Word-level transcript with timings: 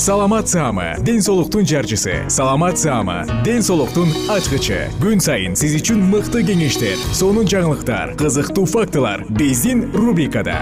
саламат 0.00 0.48
саама 0.48 0.96
ден 1.04 1.20
соолуктун 1.20 1.66
жарчысы. 1.66 2.24
Саламат 2.28 2.78
саама 2.78 3.26
ден 3.44 3.60
соолуктун 3.60 4.08
ачкычы. 4.32 4.88
Күн 4.96 5.20
сайын 5.20 5.52
сиз 5.52 5.74
үчүн 5.76 6.00
мыкты 6.08 6.40
кеңештер 6.40 6.96
сонун 7.12 7.44
жаңылыктар 7.44 8.14
кызыктуу 8.16 8.64
фактылар 8.64 9.26
биздин 9.28 9.92
рубрикада. 9.92 10.56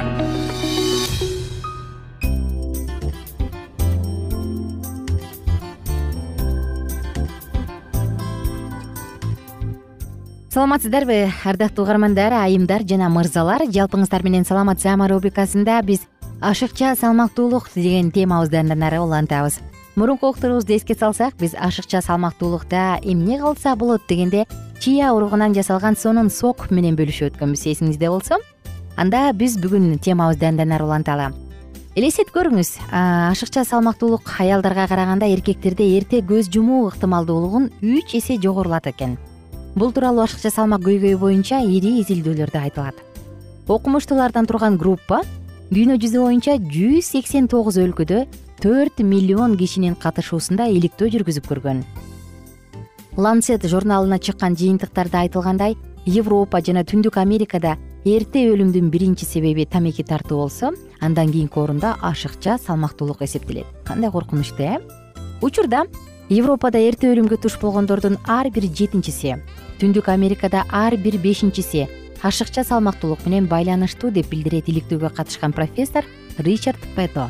Саламатсыздарбы 10.51 11.31
ардактуу 11.47 11.85
угармандар 11.87 12.35
айымдар 12.43 12.83
жана 12.83 13.07
мырзалар. 13.07 13.69
Жалпыңыздар 13.71 14.27
менен 14.27 14.43
саламат 14.43 14.83
саама 14.83 15.07
рубрикасында 15.07 15.79
биз 15.87 16.03
ашыкча 16.41 16.95
салмактуулук 16.95 17.71
деген 17.75 18.13
темабызды 18.13 18.59
андан 18.59 18.83
ары 18.83 19.01
улантабыз. 19.01 19.59
Мурунку 19.97 20.29
уктурубузду 20.29 20.73
эске 20.75 20.95
салсак 20.95 21.35
биз 21.37 21.55
ашыкча 21.59 22.01
салмактуулукта 22.01 23.01
эмне 23.03 23.39
кылса 23.39 23.75
болот 23.75 24.03
дегенде 24.09 24.47
чия 24.81 25.13
уруугунан 25.13 25.55
жасалган 25.55 25.97
сонун 25.97 26.31
сок 26.31 26.71
менен 26.71 26.95
бөлүшүп 26.95 27.35
өткөнбүз. 27.35 27.67
Эсиңизде 27.67 28.09
болсо 28.09 28.39
анда 28.97 29.33
биз 29.33 29.59
бүгүн 29.59 29.99
темабызды 29.99 30.47
андан 30.47 30.73
ары 30.73 30.85
уланталы 30.85 31.33
элестетип 31.97 32.31
көрүңүз 32.37 32.71
ашыкча 32.93 33.65
салмактуулук 33.67 34.31
аялдарга 34.39 34.87
караганда 34.87 35.27
эркектерде 35.27 35.89
эрте 35.99 36.21
көз 36.23 36.53
жумуу 36.55 36.87
ыктымалдуулугун 36.93 37.73
үч 37.83 38.15
эсе 38.15 38.39
жогорулатат 38.39 38.95
экен. 38.95 39.19
Бул 39.75 39.91
тууралуу 39.91 40.23
ашыкча 40.23 40.53
салмак 40.55 40.87
көйгөйү 40.87 41.19
боюнча 41.19 41.59
ири 41.59 41.99
изилдөөлөрдө 42.05 42.63
айтылат. 42.63 42.95
Окумуштуулардан 43.67 44.47
турган 44.47 44.79
группа 44.79 45.23
дүйнө 45.69 45.99
жүзү 46.01 46.21
боюнча 46.23 46.55
жүз 46.73 47.11
сексен 47.13 47.45
тогуз 47.53 47.77
өлкөдө 47.77 48.23
төрт 48.63 49.03
миллион 49.05 49.53
кишинин 49.61 49.99
катышуусунда 50.01 50.65
иликтөө 50.73 51.11
жүргүзүп 51.13 51.45
көргөн. 51.51 51.83
Ланцет 53.21 53.67
журналына 53.69 54.17
чыккан 54.17 54.57
жыйынтыктарда 54.57 55.27
айтылгандай 55.27 55.77
европа 56.07 56.63
жана 56.65 56.87
түндүк 56.89 57.21
америкада 57.21 57.77
эрте 58.09 58.47
өлүмдүн 58.49 58.89
биринчи 58.89 59.29
себеби 59.29 59.67
тамеки 59.69 60.07
тартуу 60.09 60.41
болсо 60.41 60.73
андан 61.01 61.33
кийинки 61.35 61.61
орунда 61.61 61.97
ашыкча 62.01 62.57
салмактуулук 62.57 63.21
эсептелет. 63.23 63.67
Кандай 63.85 64.11
коркунучтуу 64.11 64.65
э? 64.65 64.79
Учурда 65.43 65.85
европада 66.31 66.81
эрте 66.81 67.13
өлүмгө 67.13 67.43
туш 67.43 67.61
болгондордун 67.61 68.17
ар 68.27 68.49
бир 68.49 68.65
жетинчиси 68.73 69.37
түндүк 69.83 70.09
америкада 70.09 70.65
ар 70.73 70.97
бир 70.97 71.19
бешинчиси 71.21 71.89
ашыкча 72.23 72.65
салмактуулук 72.65 73.27
менен 73.27 73.47
байланыштуу 73.47 74.11
деп 74.11 74.31
билдирет 74.31 74.69
иликтөөгө 74.69 75.15
катышкан 75.15 75.53
профессор 75.53 76.05
ричард 76.39 76.81
пето 76.97 77.29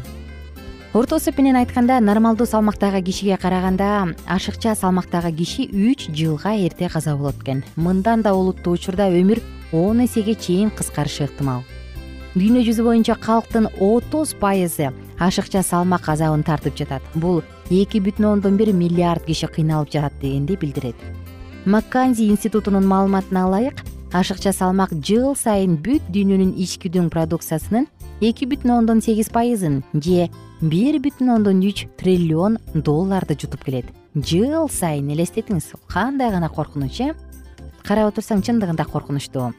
орто 0.94 1.19
эсеп 1.19 1.37
менен 1.38 1.56
айтканда 1.56 2.00
нормалдуу 2.00 2.47
салмактагы 2.47 3.03
кишиге 3.03 3.37
караганда 3.37 4.15
ашыкча 4.26 4.75
салмактагы 4.75 5.32
киши 5.32 5.69
үч 5.69 6.09
жылга 6.09 6.54
эрте 6.56 6.88
каза 6.88 7.15
болот 7.16 7.37
экен. 7.43 7.62
Мындан 7.76 8.22
да 8.22 8.32
олуттуу 8.32 8.72
учурда 8.72 9.10
өмүр 9.10 9.43
он 9.72 10.04
эсеге 10.04 10.34
чейин 10.34 10.71
кыскарышы 10.71 11.25
ыктымал. 11.25 11.62
Дүйнө 12.34 12.65
жүзү 12.65 12.84
боюнча 12.84 13.15
калктын 13.20 13.69
отуз 13.81 14.32
пайызы 14.41 14.91
ашыкча 15.19 15.62
салмак 15.62 16.09
азабын 16.09 16.43
тартып 16.43 16.76
жатат. 16.76 17.03
Бул 17.15 17.43
эки 17.69 18.00
бүтүн 18.00 18.25
ондон 18.32 18.56
бир 18.56 18.72
миллиард 18.72 19.26
киши 19.26 19.47
кыйналып 19.47 19.93
жатат 19.93 20.19
дегенди 20.22 20.56
билдирет. 20.56 20.97
Макканзи 21.66 22.31
институтунун 22.31 22.87
маалыматына 22.87 23.44
ылайык 23.47 23.84
ашыкча 24.13 24.53
салмак 24.57 24.93
жыл 25.05 25.35
сайын 25.37 25.77
бүт 25.85 26.05
дүйнөнүн 26.15 26.55
ички 26.57 26.89
дүң 26.89 27.11
продукциясынын 27.13 27.87
эки 28.25 28.49
бүтүн 28.49 28.73
ондон 28.79 29.03
сегиз 29.05 29.29
пайызын 29.35 29.83
же 29.93 30.29
бир 30.61 30.97
бүтүн 31.05 31.35
ондон 31.37 31.61
үч 31.61 31.85
триллион 32.01 32.59
долларды 32.75 33.37
жутуп 33.39 33.65
келет. 33.65 33.87
Жыл 34.17 34.69
сайын 34.73 35.13
элестетиңиз 35.13 35.75
кандай 35.93 36.33
гана 36.33 36.49
коркунуч 36.49 37.01
э? 37.05 37.13
Карап 37.85 38.15
отурсаң 38.15 38.41
чындыгында 38.43 38.89
коркунучтуу. 38.89 39.53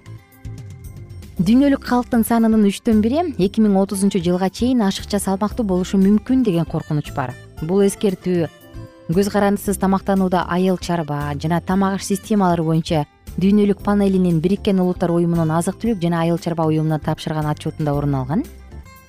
Дүйнөлүк 1.40 1.86
калктын 1.86 2.26
санынын 2.26 2.66
үчтөн 2.68 3.04
бири 3.06 3.22
эки 3.38 3.62
миң 3.62 3.78
отузунчу 3.80 4.20
жылга 4.20 4.50
чейин 4.50 4.82
ашыкча 4.82 5.22
салмактуу 5.22 5.66
болушу 5.66 6.02
мүмкүн 6.02 6.44
деген 6.44 6.66
коркунуч 6.66 7.14
бар. 7.16 7.36
Бул 7.62 7.86
эскертүү 7.86 8.50
көз 9.10 9.30
карандысыз 9.32 9.80
тамактанууда 9.82 10.44
айыл 10.50 10.78
чарба 10.78 11.32
жана 11.42 11.62
тамак 11.62 11.96
аш 11.98 12.04
системалары 12.06 12.64
боюнча 12.64 13.06
дүйнөлүк 13.40 13.80
панелинин 13.86 14.42
бириккен 14.44 14.82
улуттар 14.84 15.14
уюмунун 15.16 15.52
азык 15.56 15.78
түлүк 15.80 16.02
жана 16.04 16.24
айыл 16.26 16.40
чарба 16.44 16.66
уюмуна 16.68 16.98
тапшырган 17.00 17.48
отчетунда 17.48 17.94
орун 17.96 18.18
алган. 18.20 18.44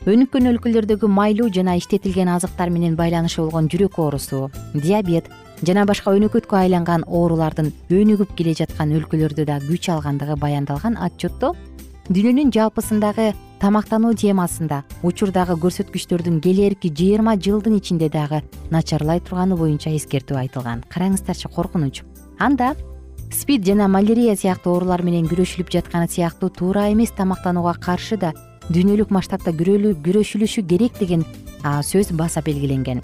Өнүккөн 0.07 0.47
өлкөлөрдөгү 0.53 1.09
майлуу 1.11 1.49
жана 1.53 1.75
иштетилген 1.81 2.31
азыктар 2.37 2.71
менен 2.71 2.95
байланышы 2.97 3.43
болгон 3.43 3.67
жүрөк 3.73 3.99
оорусу 3.99 4.51
диабет 4.75 5.27
жана 5.67 5.85
башка 5.85 6.15
өнөкөткө 6.15 6.57
айланган 6.57 7.05
оорулардын 7.09 7.73
өнүгүп 7.91 8.37
келе 8.39 8.55
жаткан 8.61 8.95
өлкөлөрдө 8.97 9.45
да 9.51 9.59
күч 9.67 9.91
алгандыгы 9.93 10.39
баяндалган 10.41 10.97
отчетто 10.97 11.53
дүйнөнүн 12.09 12.55
жалпысындагы 12.55 13.33
тамактануу 13.61 14.15
темасында 14.15 14.85
учурдагы 15.05 15.59
көрсөткүчтөрдүн 15.61 16.39
келэрки 16.47 16.89
жыйырма 16.97 17.35
жылдын 17.37 17.77
ичинде 17.77 18.09
дагы 18.09 18.41
начарлай 18.71 19.21
турганы 19.21 19.59
боюнча 19.59 19.93
эскертүү 19.93 20.39
айтылган. 20.47 20.87
Караңыздарчы 20.89 21.53
коркунуч. 21.53 22.01
Анда 22.39 22.73
спид 23.33 23.65
жана 23.65 23.89
малярия 23.89 24.35
сыяктуу 24.37 24.75
оорулар 24.75 25.03
менен 25.03 25.27
күрөшүлүп 25.31 25.71
жатканы 25.71 26.09
сыяктуу 26.11 26.51
туура 26.51 26.89
эмес 26.93 27.13
тамактанууга 27.17 27.75
каршы 27.81 28.17
да 28.17 28.33
дүйнөлүк 28.69 29.11
масштабта 29.11 29.53
күрөшүлүшү 29.55 30.67
керек 30.67 30.99
деген 30.99 31.25
сөз 31.63 32.13
баса 32.13 32.43
белгиленген. 32.43 33.03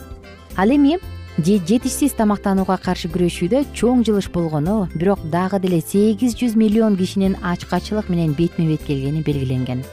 Ал 0.57 0.71
эми 0.71 0.99
жетишсиз 1.39 2.17
тамактанууга 2.19 2.79
каршы 2.83 3.09
күрөшүүдө 3.13 3.65
чоң 3.75 4.03
жылыш 4.07 4.31
болгону 4.35 4.89
бирок 4.95 5.23
дагы 5.31 5.61
деле 5.61 5.81
сегиз 5.81 6.35
жүз 6.35 6.57
миллион 6.57 6.97
кишинин 6.97 7.37
ачкачылык 7.43 8.09
менен 8.09 8.35
бетме 8.35 8.67
бет 8.67 8.83
келгени 8.83 9.23
белгиленген. 9.23 9.85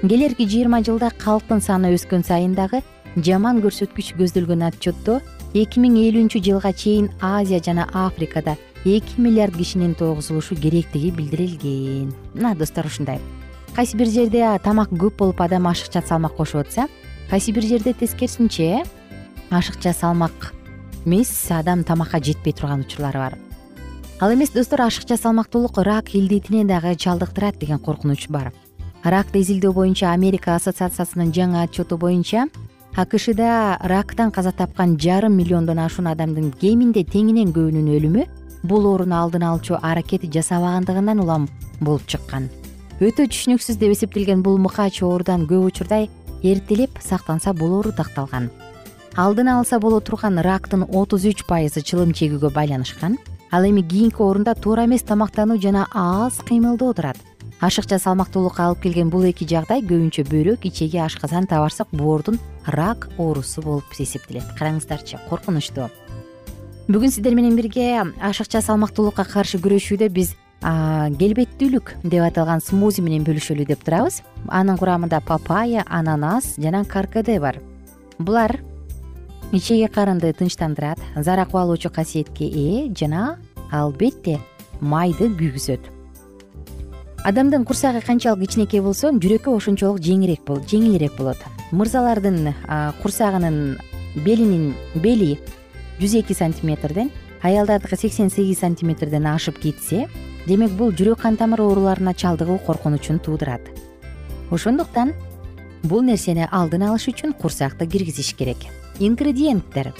Келэрки 0.00 0.46
жыйырма 0.48 0.80
жылда 0.82 1.10
калктын 1.18 1.60
саны 1.60 1.92
өскөн 1.92 2.24
сайын 2.24 2.54
дагы 2.54 2.80
жаман 3.16 3.60
көрсөткүч 3.60 4.14
көздөлгөн 4.16 4.68
отчетто 4.70 5.20
эки 5.52 5.82
миң 5.82 5.98
элүүнчү 6.06 6.40
жылга 6.40 6.72
чейин 6.72 7.10
азия 7.20 7.60
жана 7.60 7.88
африкада 7.92 8.56
эки 8.84 9.20
миллиард 9.20 9.56
кишинин 9.56 9.94
тойгузулушу 9.94 10.56
керектиги 10.56 11.10
билдирилген. 11.10 12.14
Мына 12.34 12.54
достор 12.54 12.86
ушундай. 12.86 13.20
Кайсы 13.74 13.96
бир 13.96 14.06
жерде 14.06 14.58
тамак 14.64 14.90
көп 14.90 15.16
болуп 15.18 15.40
адам 15.40 15.66
ашыкча 15.66 16.02
салмак 16.06 16.34
кошуп 16.36 16.66
атса 16.66 16.88
кайсы 17.30 17.52
бир 17.52 17.62
жерде 17.62 17.92
тескерисинче 17.92 18.84
ашыкча 19.50 19.92
салмак 19.92 20.54
эмес 21.04 21.46
адам 21.50 21.84
тамакка 21.84 22.18
жетпей 22.18 22.52
турган 22.52 22.80
учурлары 22.80 23.18
бар. 23.18 23.38
Ал 24.20 24.34
эмес 24.34 24.50
достор 24.50 24.80
ашыкча 24.82 25.16
салмактуулук 25.16 25.78
рак 25.78 26.14
илдетине 26.14 26.64
дагы 26.64 26.94
чалдыктырат 26.96 27.58
деген 27.58 27.78
коркунуч 27.78 28.28
бар. 28.28 28.52
Ракты 29.04 29.40
изилдөө 29.40 29.72
боюнча 29.72 30.12
америка 30.12 30.56
ассоциациясынын 30.56 31.32
жаңы 31.32 31.62
отчету 31.64 31.96
боюнча 31.96 32.48
акшда 32.96 33.78
рактан 33.80 34.30
каза 34.30 34.52
тапкан 34.52 34.98
жарым 34.98 35.36
миллиондон 35.36 35.78
ашуун 35.78 36.08
адамдын 36.08 36.50
кеминде 36.52 37.04
теңинен 37.04 37.54
көбүнүн 37.54 37.88
өлүмү 37.96 38.26
бул 38.62 38.86
ооруну 38.86 39.16
алдын 39.16 39.44
алчу 39.44 39.78
аракет 39.80 40.26
жасабагандыгынан 40.32 41.20
улам 41.20 41.48
болуп 41.80 42.06
чыккан. 42.06 42.48
Өтө 43.00 43.26
түшүнүксүз 43.32 43.78
деп 43.80 43.94
эсептелген 43.94 44.42
бул 44.42 44.58
мыкаачы 44.58 45.06
оорудан 45.06 45.46
көп 45.48 45.70
учурда 45.70 46.06
эртелеп 46.42 47.00
сактанса 47.00 47.54
болору 47.54 47.92
такталган. 47.92 48.50
Алдын 49.16 49.48
алса 49.48 49.80
боло 49.80 50.00
турган 50.00 50.38
рактын 50.38 50.84
отуз 50.84 51.24
үч 51.24 51.44
пайызы 51.48 51.82
чылым 51.82 52.12
чегүүгө 52.12 52.52
байланышкан 52.54 53.18
ал 53.50 53.64
эми 53.66 53.82
кийинки 53.82 54.22
орунда 54.22 54.54
туура 54.54 54.84
эмес 54.84 55.02
тамактануу 55.02 55.58
жана 55.58 55.88
аз 55.92 56.38
кыймылдоо 56.46 56.92
турат 56.94 57.18
ашыкча 57.60 57.98
салмактуулукка 57.98 58.64
алып 58.64 58.84
келген 58.86 59.10
бул 59.12 59.24
эки 59.28 59.44
жагдай 59.48 59.82
көбүнчө 59.84 60.24
бөйрөк 60.30 60.64
ичеги 60.70 61.00
ашказан 61.02 61.46
табарсак 61.50 61.88
боордун 61.92 62.38
рак 62.66 63.08
оорусу 63.18 63.62
болуп 63.62 63.84
эсептелет. 63.98 64.44
Караңыздарчы 64.58 65.20
коркунучтуу 65.28 65.90
бүгүн 66.90 67.12
сиздер 67.14 67.36
менен 67.38 67.54
бирге 67.54 68.00
ашыкча 68.18 68.58
салмактуулукка 68.66 69.22
каршы 69.22 69.60
күрөшүүдө 69.62 70.08
биз 70.10 70.32
келбеттүүлүк 70.60 71.92
деп 72.02 72.24
аталган 72.24 72.58
смузи 72.58 73.04
менен 73.06 73.22
бөлүшөлү 73.28 73.62
деп 73.68 73.84
турабыз. 73.86 74.16
Анын 74.48 74.74
курамында 74.80 75.20
папайя 75.22 75.84
ананас 75.86 76.56
жана 76.58 76.82
каркаде 76.84 77.38
бар. 77.38 77.60
Булар 78.18 78.56
ичеги 79.52 79.86
карынды 79.86 80.32
тынчтандырат 80.34 80.98
зарак 81.14 81.54
алуучу 81.54 81.92
касиетке 81.94 82.50
ээ 82.50 82.90
жана 82.98 83.38
албетте 83.70 84.40
майды 84.80 85.30
күйгүзөт. 85.30 85.86
Адамдын 87.22 87.64
курсагы 87.64 88.02
канчалык 88.02 88.48
кичинекей 88.48 88.82
болсо 88.82 89.12
жүрөккө 89.14 89.54
ошончолук 89.54 90.02
жеңилирээк 90.02 91.14
болот. 91.16 91.38
Мырзалардын 91.70 92.50
курсагынын 93.02 93.78
белинин 94.26 94.74
бели 94.96 95.38
жүз 96.00 96.18
эки 96.22 96.32
сантиметрден 96.32 97.10
аялдардыкы 97.42 97.96
сексен 97.96 98.30
сегиз 98.30 98.60
сантиметрден 98.64 99.26
ашып 99.26 99.58
кетсе 99.60 100.06
демек 100.46 100.72
бул 100.72 100.92
жүрөк 100.92 101.22
кан 101.22 101.36
тамыр 101.36 101.60
ооруларына 101.66 102.14
чалдыгуу 102.14 102.58
коркунучун 102.66 103.18
туудурат 103.18 103.68
ошондуктан 104.50 105.12
бул 105.82 106.02
нерсени 106.02 106.46
алдын 106.50 106.88
алыш 106.88 107.08
үчүн 107.12 107.32
курсакты 107.32 107.86
киргизиш 107.86 108.34
керек. 108.36 108.66
Ингредиенттер. 109.00 109.92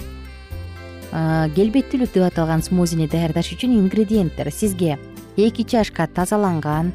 Келбеттүүлүк 1.55 2.13
деп 2.13 2.27
аталган 2.27 2.61
смузини 2.61 3.07
даярдаш 3.09 3.53
үчүн 3.55 3.73
ингредиенттер. 3.79 4.51
Сизге 4.51 4.99
эки 5.37 5.63
чашка 5.63 6.07
тазаланган 6.07 6.91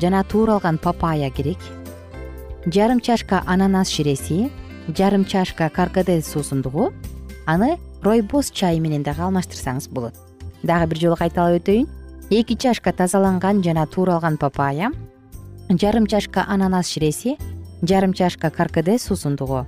жана 0.00 0.22
тууралган 0.24 0.78
папайя 0.78 1.30
керек 1.30 1.58
жарым 2.66 3.00
чашка 3.00 3.42
ананас 3.46 3.88
ширеси 3.88 4.50
жарым 4.88 5.24
чашка 5.24 5.68
каркаде 5.70 6.20
суусундугу 6.20 6.92
аны 7.46 7.78
ройбоз 8.02 8.50
чайы 8.50 8.80
менен 8.80 9.02
дагы 9.02 9.22
алмаштырсаңыз 9.22 9.88
болот. 9.90 10.14
Дагы 10.62 10.90
бир 10.90 10.98
жолу 10.98 11.16
кайталап 11.16 11.60
өтөйүн. 11.60 11.88
Эки 12.30 12.56
чашка 12.56 12.92
тазаланган 12.92 13.62
жана 13.62 13.86
тууралган 13.86 14.36
папайя 14.36 14.90
жарым 15.70 16.06
чашка 16.06 16.44
ананас 16.48 16.88
ширеси 16.88 17.36
жарым 17.82 18.12
чашка 18.12 18.50
каркаде 18.50 18.98
суусундугу 18.98 19.64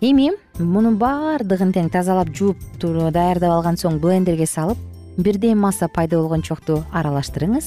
эми 0.00 0.30
мунун 0.58 0.98
баардыгын 0.98 1.72
тең 1.72 1.90
тазалап 1.90 2.30
жууп 2.30 2.58
даярдап 2.80 3.50
алган 3.50 3.76
соң 3.76 3.98
блендерге 3.98 4.46
салып 4.46 4.78
бирден 5.16 5.58
масса 5.58 5.88
пайда 5.88 6.18
болгончокту 6.20 6.84
аралаштырыңыз. 6.92 7.66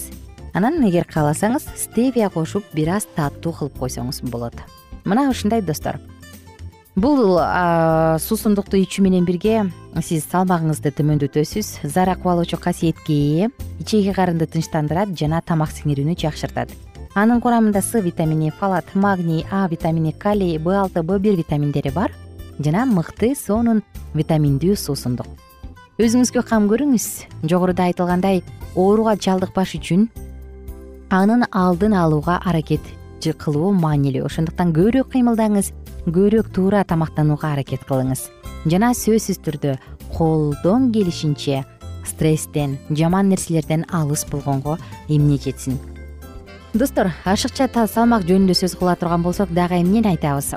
Анан 0.53 0.83
эгер 0.87 1.05
кааласаңыз 1.09 1.65
стевия 1.75 2.29
кошуп 2.29 2.63
бир 2.73 2.95
аз 2.95 3.07
таттуу 3.15 3.53
кылып 3.53 3.77
койсоңуз 3.77 4.21
болот. 4.29 4.53
Мына 5.05 5.29
ушундай 5.29 5.61
достор 5.61 5.99
бул 6.99 7.37
суусундукту 8.19 8.77
ичүү 8.79 9.05
менен 9.05 9.25
бирге 9.27 9.69
сиз 10.03 10.25
салмагыңызды 10.27 10.91
төмөндөтөсүз. 10.97 11.87
Зарак 11.87 12.25
алуучу 12.27 12.59
касиетке 12.59 13.15
ээ 13.15 13.49
ичеги 13.79 14.11
карынды 14.15 14.47
тынчтандырат 14.51 15.15
жана 15.15 15.39
тамак 15.41 15.71
сиңирүүнү 15.71 16.17
жакшыртат. 16.19 16.69
Анын 17.15 17.39
курамында 17.41 17.81
с 17.81 18.01
витамини 18.01 18.51
фалат 18.51 18.85
магний 18.95 19.45
а 19.51 19.67
витамини 19.67 20.11
калий 20.11 20.57
б 20.57 20.75
алты 20.75 21.01
б 21.01 21.19
бир 21.19 21.35
витаминдери 21.35 21.89
бар 21.89 22.11
жана 22.59 22.85
мыкты 22.85 23.33
сонун 23.35 23.81
витаминдүү 24.13 24.75
суусундук. 24.75 25.27
Өзүңүзгө 25.99 26.43
кам 26.43 26.67
көрүңүз. 26.67 27.07
Жогоруда 27.43 27.87
айтылгандай 27.87 28.43
ооруга 28.75 29.15
чалдыкпаш 29.15 29.75
үчүн 29.79 30.09
анын 31.09 31.47
алдын 31.51 31.93
алууга 31.93 32.41
аракет 32.45 32.81
кылуу 33.39 33.71
маанилүү. 33.75 34.23
Ошондуктан 34.25 34.71
көбүрөөк 34.73 35.11
кыймылдаңыз 35.13 35.71
көбүрөөк 36.07 36.51
туура 36.55 36.83
тамактанууга 36.87 37.53
аракет 37.53 37.83
кылыңыз. 37.89 38.29
Жана 38.65 38.93
сөзсүз 38.95 39.41
түрдө 39.43 39.75
колдон 40.15 40.91
келишинче 40.95 41.65
стресстен 42.07 42.77
жаман 42.89 43.29
нерселерден 43.29 43.85
алыс 43.91 44.25
болгонго 44.31 44.77
эмне 45.07 45.37
жетсин? 45.37 45.77
Достор 46.73 47.11
ашыкча 47.25 47.69
салмак 47.87 48.23
жөнүндө 48.29 48.55
сөз 48.55 48.75
кыла 48.79 48.95
турган 48.95 49.23
болсок 49.23 49.51
дагы 49.53 49.81
эмнени 49.81 50.13
айтабыз? 50.15 50.55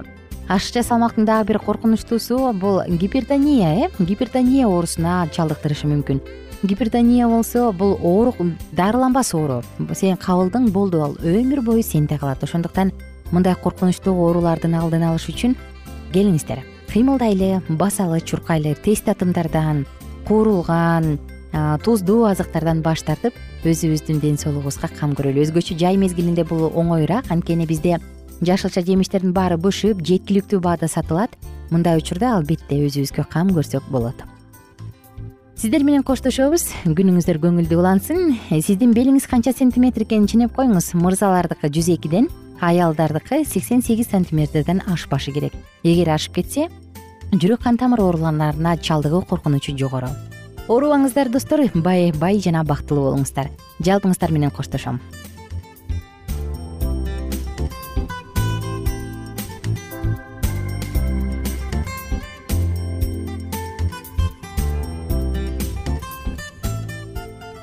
Ашыкча 0.48 0.82
салмактын 0.82 1.24
дагы 1.24 1.52
бир 1.52 1.58
коркунучтуусу 1.58 2.52
бул 2.52 2.82
гипертония 2.86 3.86
э? 3.86 3.90
Гипертония 3.98 4.66
оорусуна 4.66 5.28
чалдыктырышы 5.32 5.86
мүмкүн 5.86 6.20
гипертония 6.62 7.28
болсо 7.28 7.72
бул 7.72 7.98
оору 8.02 8.34
дарыланбас 8.72 9.34
оору 9.34 9.62
сен 9.94 10.16
кабылдың 10.16 10.70
болду. 10.70 11.02
Ал 11.02 11.16
өмүр 11.22 11.62
бою 11.62 11.82
сенде 11.82 12.18
калат. 12.18 12.42
Ошондуктан 12.42 12.92
мындай 13.32 13.54
коркунучтуу 13.54 14.14
оорулардын 14.14 14.74
алдын 14.74 15.02
алыш 15.02 15.28
үчүн 15.28 15.56
келиңиздер. 16.12 16.62
Кыймылдайлы 16.92 17.62
басалы 17.68 18.20
чуркайлы 18.20 18.74
тез 18.74 19.00
татымдардан 19.02 19.86
куурулган 20.28 21.18
туздуу 21.84 22.24
азыктардан 22.30 22.82
баш 22.82 23.02
тартып 23.02 23.34
өзүбүздүн 23.64 24.20
ден 24.20 24.38
соолугубузга 24.38 24.88
кам 24.88 25.16
көрөлү. 25.18 25.42
Өзгөчө 25.46 25.78
жай 25.78 25.96
мезгилинде 25.96 26.44
бул 26.44 26.70
оңоюраак 26.70 27.30
анткени 27.30 27.66
бизде 27.66 27.98
жашылча 28.40 28.84
жемиштердин 28.86 29.32
баары 29.32 29.58
бышып 29.58 30.02
жеткиликтүү 30.02 30.60
баада 30.60 30.88
сатылат. 30.88 31.34
Мындай 31.70 31.98
учурда 31.98 32.36
албетте 32.36 32.78
өзүбүзгө 32.86 33.26
кам 33.32 33.50
көрсөк 33.56 33.88
болот 33.90 34.31
сиздер 35.62 35.84
менен 35.86 36.02
коштошобуз. 36.02 36.64
Күнүңүздөр 36.82 37.38
көңүлдүү 37.38 37.76
улансын. 37.78 38.32
Э, 38.50 38.58
сиздин 38.58 38.90
белиңиз 38.96 39.28
канча 39.30 39.52
сантиметр 39.54 40.02
экенин 40.02 40.26
ченеп 40.26 40.56
коюңуз 40.56 40.88
мырзалардыкы 40.98 41.70
жүз 41.70 41.92
экиден 41.94 42.26
аялдардыкы 42.58 43.44
сексен 43.46 43.78
сегиз 43.78 44.10
сантиметрден 44.10 44.82
ашпашы 44.90 45.30
керек. 45.30 45.54
Эгер 45.84 46.10
ашып 46.16 46.40
кетсе 46.40 46.66
жүрөк 47.30 47.62
кан 47.62 47.78
тамыр 47.78 48.02
ооруларына 48.02 48.74
чалдыгуу 48.82 49.22
коркунучу 49.22 49.76
жогору. 49.78 50.10
Оорубаңыздар 50.66 51.30
достор. 51.30 51.68
Бай 51.74 52.10
бай 52.10 52.42
жана 52.42 52.64
бактылуу 52.64 53.12
болуңуздар. 53.12 53.52
Жалпыңыздар 53.78 54.34
менен 54.34 54.50
коштошом 54.50 54.98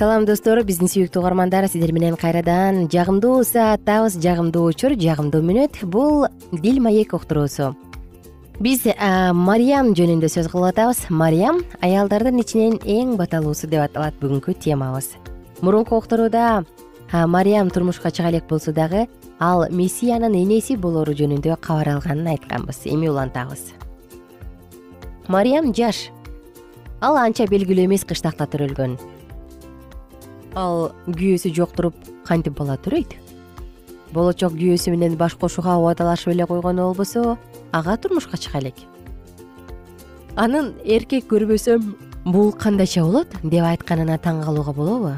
салам 0.00 0.24
достор. 0.24 0.62
Биздин 0.64 0.88
сүйүктүү 0.88 1.20
угармандар 1.20 1.66
сиздер 1.68 1.90
менен 1.92 2.14
кайрадан 2.16 2.86
жагымдуу 2.88 3.42
сааттабыз 3.44 4.14
жагымдуу 4.24 4.62
учур 4.70 4.94
жагымдуу 4.96 5.42
мүнөт. 5.44 5.82
Бул 5.84 6.24
дил 6.52 6.78
маек 6.80 7.12
уктуруусу. 7.12 7.74
Биз 8.64 8.86
мариям 9.36 9.90
жөнүндө 9.92 10.30
сөз 10.32 10.48
кылып 10.48 10.70
атабыз. 10.70 11.02
Мариям 11.12 11.60
аялдардын 11.84 12.40
ичинен 12.40 12.78
эң 12.80 13.18
баталуусу 13.20 13.68
деп 13.68 13.84
аталат 13.90 14.16
бүгүнкү 14.22 14.56
темабыз. 14.64 15.10
Мурунку 15.60 16.00
уктурууда 16.00 16.64
мариям 17.12 17.68
турмушка 17.68 18.08
чыга 18.08 18.32
элек 18.32 18.48
болсо 18.48 18.72
дагы 18.72 19.04
ал 19.38 19.66
мессиянын 19.68 20.32
энеси 20.32 20.80
болору 20.80 21.12
жөнүндө 21.12 21.60
кабар 21.60 21.98
алганын 21.98 22.38
айтканбыз. 22.38 22.86
Эми 22.86 23.12
улантабыз 23.12 23.74
мариям 25.28 25.74
жаш. 25.76 26.08
Ал 27.00 27.20
анча 27.20 27.44
белгилүү 27.44 27.84
эмес 27.84 28.08
кыштакта 28.08 28.48
төрөлгөн 28.48 28.96
ал 30.54 30.92
күйөөсү 31.06 31.52
жок 31.54 31.74
туруп 31.76 31.94
кантип 32.26 32.58
бала 32.58 32.76
төрөйт 32.76 33.14
болочок 34.12 34.54
күйөөсү 34.58 34.90
менен 34.94 35.16
баш 35.18 35.36
кошууга 35.38 35.76
убадалашып 35.78 36.32
эле 36.34 36.46
койгону 36.46 36.88
болбосо 36.88 37.36
ага 37.72 37.96
турмушка 37.96 38.36
чыга 38.36 38.58
элек. 38.58 38.74
Анын 40.36 40.74
эркек 40.84 41.28
көрбөсөм 41.30 41.94
бул 42.24 42.52
кандайча 42.52 43.04
болот 43.04 43.30
деп 43.42 43.64
айтканына 43.64 44.18
таң 44.18 44.42
калууга 44.44 44.72
болобу? 44.74 45.14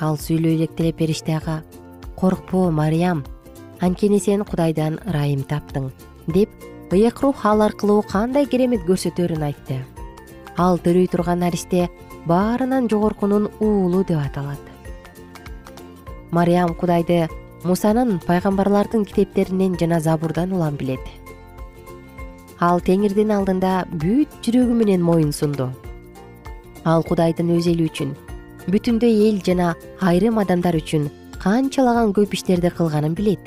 Ал 0.00 0.16
сүйлөй 0.16 0.56
электе 0.56 0.84
эле 0.84 0.92
периште 0.92 1.36
ага 1.36 1.62
коркпо 2.16 2.70
мариям 2.70 3.24
анткени 3.80 4.20
сен 4.20 4.44
кудайдан 4.44 5.00
ырайым 5.08 5.42
таптың 5.42 5.90
деп 6.28 6.50
ыйык 6.92 7.22
рух 7.22 7.44
ал 7.46 7.62
аркылуу 7.62 8.02
кандай 8.02 8.46
керемет 8.46 8.86
көрсөтөрүн 8.86 9.42
айтты. 9.46 9.80
Ал 10.56 10.78
төрөй 10.78 11.08
турган 11.08 11.40
наристе 11.40 11.88
баарынан 12.26 12.88
жогоркунун 12.88 13.50
уулу 13.60 14.04
деп 14.04 14.18
аталат. 14.18 14.60
Мариям 16.30 16.74
кудайды 16.74 17.28
мусанын 17.64 18.20
пайгамбарлардын 18.26 19.04
китептеринен 19.04 19.76
жана 19.80 20.00
забурдан 20.00 20.52
улам 20.52 20.76
билет. 20.76 21.00
Ал 22.60 22.80
теңирдин 22.80 23.32
алдында 23.32 23.86
бүт 23.92 24.40
жүрөгү 24.44 24.74
менен 24.76 25.02
моюн 25.02 25.32
сунду. 25.32 25.70
Ал 26.84 27.02
кудайдын 27.02 27.56
өз 27.56 27.68
эли 27.72 27.88
үчүн 27.88 28.14
бүтүндөй 28.68 29.16
эл 29.28 29.40
жана 29.44 29.74
айрым 30.00 30.38
адамдар 30.38 30.76
үчүн 30.76 31.08
канчалаган 31.40 32.12
көп 32.16 32.34
иштерди 32.36 32.70
кылганын 32.70 33.14
билет. 33.16 33.40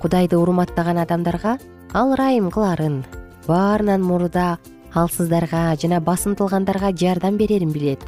Кудайды 0.00 0.36
урматтаган 0.36 1.00
адамдарга 1.02 1.58
ал 1.92 2.12
ырайым 2.12 2.50
кыларын 2.52 3.04
баарынан 3.48 4.02
мурда 4.04 4.58
алсыздарга 4.94 5.76
жана 5.76 6.00
басынтылгандарга 6.00 6.92
жардам 6.96 7.36
берерин 7.36 7.72
билет. 7.72 8.00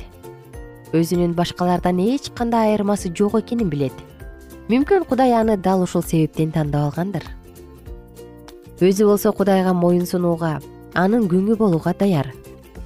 Өзүнүн 0.92 1.34
башкалардан 1.34 2.00
эч 2.00 2.30
кандай 2.34 2.72
айырмасы 2.72 3.12
жок 3.14 3.36
экенин 3.38 3.68
билет. 3.68 3.92
Мүмкүн 4.68 5.04
кудай 5.06 5.32
аны 5.34 5.56
дал 5.56 5.82
ушул 5.82 6.02
себептен 6.02 6.52
тандап 6.52 6.90
алгандыр. 6.90 7.24
Өзү 8.80 9.06
болсо 9.06 9.32
кудайга 9.32 9.74
моюн 9.74 10.06
сунууга 10.06 10.60
анын 10.94 11.28
күңү 11.28 11.56
болууга 11.56 11.94
даяр. 11.94 12.32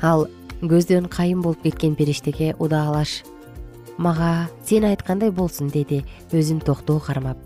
Ал 0.03 0.27
көздөн 0.63 1.09
кайын 1.09 1.43
болуп 1.43 1.63
кеткен 1.63 1.95
периштеге 1.95 2.55
удаалаш 2.59 3.23
мага 3.97 4.49
сен 4.65 4.85
айткандай 4.85 5.31
болсун 5.31 5.69
деди 5.69 6.05
өзүн 6.33 6.65
токтоо 6.65 6.99
кармап. 6.99 7.39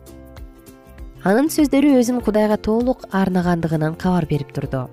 Анын 1.25 1.51
сөздөрү 1.53 1.99
өзүн 2.01 2.23
кудайга 2.25 2.57
толук 2.57 3.05
арнагандыгынан 3.13 3.99
кабар 3.99 4.27
берип 4.27 4.55
турду 4.55 4.89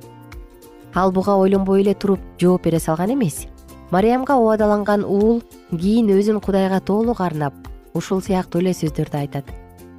ал 0.95 1.11
буга 1.11 1.35
ойлонбой 1.35 1.81
эле 1.81 1.93
туруп 1.93 2.19
жооп 2.39 2.63
бере 2.63 2.79
салган 2.79 3.13
эмес. 3.13 3.47
Мариямга 3.91 4.35
убадаланган 4.35 5.03
уул 5.03 5.43
кийин 5.71 6.09
өзүн 6.09 6.41
кудайга 6.41 6.79
толук 6.79 7.21
арнап 7.21 7.53
ушул 7.93 8.21
сыяктуу 8.21 8.61
эле 8.61 8.73
сөздөрдү 8.73 9.17
айтат. 9.17 9.45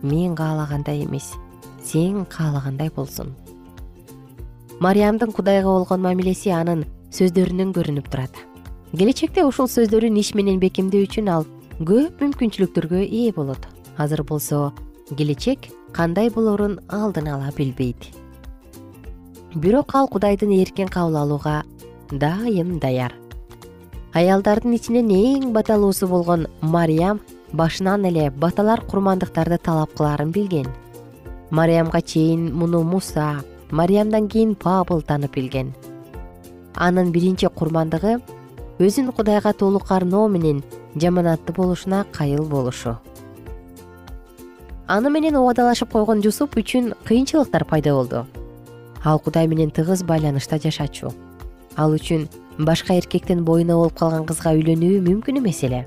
Мен 0.03 0.35
каалагандай 0.35 1.05
эмес 1.05 1.35
сен 1.85 2.25
каалагандай 2.25 2.91
болсун 2.91 3.37
мариямдын 4.81 5.33
кудайга 5.33 5.69
болгон 5.69 6.03
мамилеси 6.03 6.51
анын 6.51 6.85
сөздөрүнөн 7.17 7.73
көрүнүп 7.77 8.11
турат. 8.13 8.35
Келечекте 8.93 9.45
ушул 9.47 9.71
сөздөрүн 9.73 10.19
иш 10.21 10.35
менен 10.35 10.61
бекемдөө 10.61 11.07
үчүн 11.07 11.31
ал 11.33 11.47
көп 11.81 12.21
мүмкүнчүлүктөргө 12.21 13.01
ээ 13.07 13.33
болот. 13.37 13.63
Азыр 13.97 14.23
болсо 14.25 14.73
келечек 15.17 15.71
кандай 15.97 16.29
болорун 16.31 16.79
алдын 16.89 17.29
ала 17.33 17.53
билбейт 17.57 18.11
бирок 19.57 19.95
ал 19.95 20.07
кудайдын 20.07 20.51
эркин 20.53 20.89
кабыл 20.89 21.17
алууга 21.17 21.65
дайым 22.11 22.79
даяр. 22.79 23.15
Аялдардын 24.13 24.75
ичинен 24.77 25.09
эң 25.09 25.53
баталуусу 25.53 26.09
болгон 26.09 26.47
мариям 26.61 27.23
башынан 27.53 28.05
эле 28.05 28.31
баталар 28.31 28.85
курмандыктарды 28.85 29.57
талап 29.59 29.97
кылаарын 29.97 30.31
билген. 30.31 30.69
Мариямга 31.51 32.03
чейин 32.03 32.53
муну 32.53 32.83
муса 32.83 33.43
мариямдан 33.71 34.29
кийин 34.29 34.55
пабыл 34.55 35.01
таанып 35.01 35.35
билген. 35.35 35.75
Анын 36.75 37.11
биринчи 37.13 37.49
курмандыгы 37.49 38.21
өзүн 38.79 39.13
кудайга 39.13 39.55
толук 39.55 39.91
арноо 39.91 40.29
менен 40.29 40.65
жаманаттуу 40.97 41.57
болушуна 41.57 42.05
кайыл 42.13 42.45
болушу. 42.45 42.99
Аны 44.87 45.11
менен 45.11 45.37
убадалашып 45.37 45.93
койгон 45.93 46.21
жусуп 46.23 46.57
үчүн 46.57 46.93
кыйынчылыктар 47.09 47.65
пайда 47.65 47.95
болду 47.95 48.27
ал 49.07 49.21
кудай 49.23 49.47
менен 49.47 49.71
тыгыз 49.71 50.03
байланышта 50.03 50.59
жашачу. 50.59 51.13
Ал 51.77 51.95
үчүн 51.95 52.27
башка 52.59 52.97
эркектин 52.99 53.45
боюна 53.45 53.77
болуп 53.79 53.95
калган 54.01 54.27
кызга 54.27 54.51
үйлөнүү 54.59 54.99
мүмкүн 55.07 55.39
эмес 55.39 55.63
эле. 55.63 55.87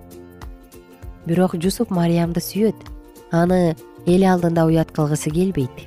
Бирок 1.27 1.57
жусуп 1.59 1.91
мариямды 1.91 2.39
сүйөт 2.39 2.88
аны 3.35 3.75
эл 4.07 4.23
алдында 4.23 4.65
уят 4.65 4.91
кылгысы 4.95 5.33
келбейт. 5.35 5.83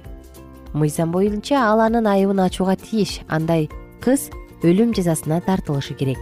Мыйзам 0.74 1.10
боюнча 1.10 1.64
ал 1.64 1.80
анын 1.80 2.06
айыбын 2.06 2.44
ачууга 2.44 2.76
тийиш 2.76 3.20
андай 3.28 3.70
кыз 4.04 4.28
өлүм 4.62 4.92
жазасына 4.92 5.40
тартылышы 5.40 5.94
керек. 5.94 6.20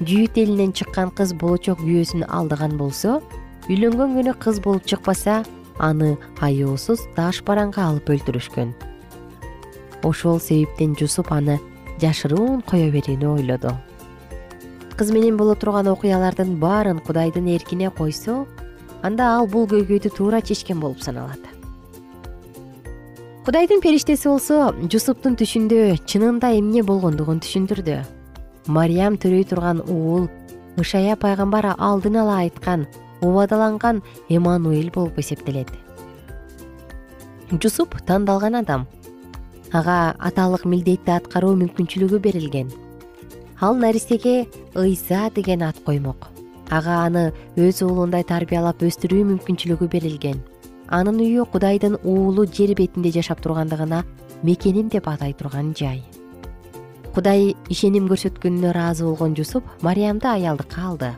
Жүйүт 0.00 0.40
элинен 0.40 0.72
чыккан 0.72 1.12
кыз 1.12 1.34
болочок 1.36 1.82
күйөөсүн 1.84 2.24
алдаган 2.32 2.78
болсо 2.80 3.20
үйлөнгөн 3.68 4.16
күнү 4.16 4.38
кыз 4.40 4.62
болуп 4.64 4.88
чыкпаса 4.88 5.42
аны 5.78 6.16
аяусуз 6.40 7.04
таш 7.16 7.42
бараңга 7.44 7.84
алып 7.84 8.08
өлтүрүшкөн 8.16 8.72
ошол 10.02 10.40
себептен 10.40 10.96
жусуп 10.98 11.32
аны 11.32 11.58
жашыруун 12.00 12.62
кое 12.62 12.90
берүүнү 12.90 13.36
ойлоду. 13.36 13.74
Кыз 14.96 15.12
менен 15.12 15.36
боло 15.36 15.54
турган 15.54 15.88
окуялардын 15.88 16.58
баарын 16.60 17.00
кудайдын 17.00 17.48
эркине 17.54 17.90
койсо 17.90 18.46
анда 19.02 19.34
ал 19.36 19.46
бул 19.46 19.66
көйгөйдү 19.68 20.12
туура 20.16 20.40
чечкен 20.40 20.80
болуп 20.80 21.00
саналат. 21.00 21.40
Кудайдын 23.44 23.80
периштеси 23.80 24.28
болсо 24.28 24.74
жусуптун 24.92 25.36
түшүндө 25.40 25.96
чынында 26.04 26.52
эмне 26.58 26.82
болгондугун 26.84 27.40
түшүндүрдү. 27.40 28.02
Мариям 28.68 29.16
төрөй 29.16 29.46
турган 29.48 29.80
уул 29.88 30.28
ышая 30.76 31.16
пайгамбар 31.16 31.74
алдын 31.76 32.20
ала 32.20 32.36
айткан 32.44 32.86
убадаланган 33.20 34.02
эмануэль 34.28 34.92
болуп 34.92 35.18
эсептелет. 35.18 35.72
Жусуп 37.50 37.96
тандалган 38.06 38.54
адам 38.54 38.86
ага 39.72 40.14
аталык 40.18 40.64
милдетти 40.66 41.12
аткаруу 41.14 41.54
мүмкүнчүлүгү 41.60 42.18
берилген. 42.22 42.70
Ал 43.60 43.76
наристеге 43.76 44.48
ыйса 44.74 45.30
деген 45.34 45.62
ат 45.62 45.78
коймок. 45.84 46.28
Ага 46.70 47.04
аны 47.06 47.32
өз 47.56 47.82
уулундай 47.84 48.24
тарбиялап 48.24 48.82
өстүрүү 48.82 49.24
мүмкүнчүлүгү 49.30 49.88
берилген. 49.90 50.40
Анын 50.88 51.20
үйү 51.22 51.46
кудайдын 51.52 51.98
уулу 52.02 52.46
жер 52.46 52.74
бетинде 52.74 53.12
жашап 53.14 53.42
тургандыгына 53.42 54.04
мекеним 54.42 54.88
деп 54.88 55.08
атай 55.08 55.32
турган 55.34 55.74
жай. 55.74 56.02
Кудай 57.14 57.54
ишеним 57.68 58.08
көрсөткөнүнө 58.10 58.70
ыраазы 58.70 59.04
болгон 59.04 59.34
жусуп 59.34 59.64
мариямды 59.82 60.26
аялдыкка 60.26 60.82
алды. 60.88 61.12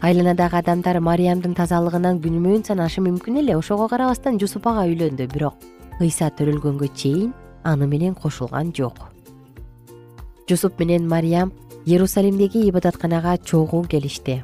Айланадагы 0.00 0.58
адамдар 0.58 1.00
мариямдын 1.00 1.54
тазалыгынан 1.58 2.20
күнүмөн 2.22 2.64
санашы 2.66 3.02
мүмкүн 3.02 3.42
эле 3.42 3.56
ошого 3.58 3.88
карабастан 3.88 4.38
жусуп 4.38 4.66
ага 4.66 4.86
үйлөндү. 4.86 5.26
Бирок 5.32 5.54
ыйса 6.00 6.30
төрөлгөнгө 6.30 6.90
чейин 6.94 7.32
аны 7.64 7.86
менен 7.86 8.14
кошулган 8.14 8.72
жок. 8.74 9.08
Жусуп 10.48 10.78
менен 10.78 11.08
мариям 11.08 11.52
иерусалимдеги 11.84 12.68
ибадатканага 12.68 13.38
чогуу 13.38 13.84
келишти. 13.84 14.42